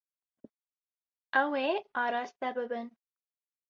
Ew 1.41 1.51
ê 1.67 1.69
araste 2.03 2.49
bibin. 2.55 2.87